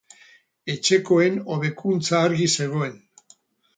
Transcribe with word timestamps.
Etxekoen 0.75 1.37
hobekuntza 1.55 2.25
argi 2.31 2.49
zegoen. 2.59 3.01